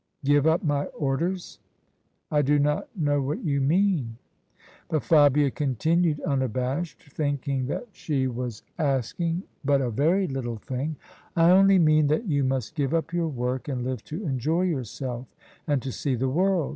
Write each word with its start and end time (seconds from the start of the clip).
Give 0.23 0.47
up 0.47 0.63
my 0.63 0.85
Orders? 0.85 1.59
I 2.31 2.41
do 2.41 2.57
not 2.57 2.87
know 2.97 3.21
what 3.21 3.43
you 3.45 3.61
mean." 3.61 4.17
But 4.89 5.03
Fabia 5.03 5.51
continued 5.51 6.19
unabashed, 6.21 7.13
thinking 7.13 7.67
that 7.67 7.87
she 7.91 8.25
was 8.25 8.63
OF 8.79 8.85
ISABEL 8.87 9.17
CARNABY 9.19 9.23
adung 9.31 9.43
but 9.63 9.81
a 9.81 9.91
very 9.91 10.27
little 10.27 10.55
thing." 10.57 10.95
I 11.35 11.51
only 11.51 11.77
mean 11.77 12.07
that 12.07 12.25
you 12.25 12.43
must 12.43 12.73
give 12.73 12.95
up 12.95 13.13
your 13.13 13.27
work, 13.27 13.67
and 13.67 13.83
live 13.83 14.03
to 14.05 14.25
enjoy 14.25 14.63
yourself 14.63 15.27
and 15.67 15.83
to 15.83 15.91
sec 15.91 16.17
the 16.17 16.29
world. 16.29 16.69